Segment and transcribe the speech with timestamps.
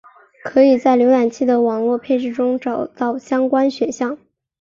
[0.45, 4.17] 可以在浏览器的网络配置里找到相关选项。